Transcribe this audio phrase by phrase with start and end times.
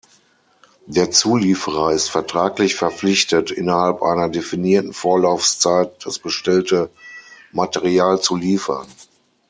[0.87, 6.89] Der Zulieferer ist vertraglich verpflichtet, innerhalb einer definierten Vorlaufzeit das bestellte
[7.51, 8.87] Material zu liefern.